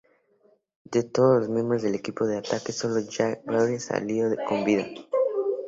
[0.83, 4.87] De todos los miembros del equipo de ataque, sólo Jack Bauer salió con vida.